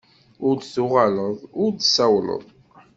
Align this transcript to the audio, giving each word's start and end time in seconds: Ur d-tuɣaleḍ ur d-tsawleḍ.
Ur 0.47 0.55
d-tuɣaleḍ 0.57 1.37
ur 1.63 1.69
d-tsawleḍ. 1.73 2.43